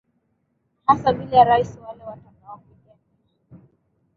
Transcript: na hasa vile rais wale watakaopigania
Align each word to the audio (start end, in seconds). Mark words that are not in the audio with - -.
na 0.83 0.85
hasa 0.93 1.13
vile 1.13 1.43
rais 1.43 1.77
wale 1.87 2.03
watakaopigania 2.03 2.95